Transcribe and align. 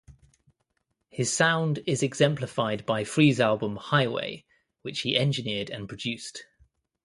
His 1.09 1.31
sound 1.31 1.83
is 1.85 2.01
exemplified 2.01 2.87
by 2.87 3.03
Free's 3.03 3.39
album 3.39 3.75
"Highway", 3.75 4.45
which 4.81 5.01
he 5.01 5.15
engineered 5.15 5.69
and 5.69 5.87
produced. 5.87 6.47